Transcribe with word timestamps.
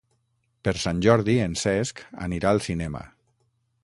Per 0.67 0.71
Sant 0.83 1.03
Jordi 1.07 1.35
en 1.43 1.53
Cesc 1.63 2.01
anirà 2.29 2.55
al 2.55 2.63
cinema. 2.69 3.03